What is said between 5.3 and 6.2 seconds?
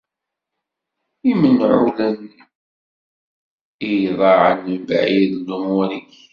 i lumuṛ-ik.